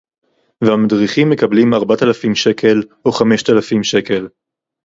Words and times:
והמדריכים 0.63 1.29
מקבלים 1.29 1.73
ארבעת 1.73 2.03
אלפים 2.03 2.35
שקל 2.35 2.81
או 3.05 3.11
חמשת 3.11 3.49
אלפים 3.49 3.83
שקל 3.83 4.27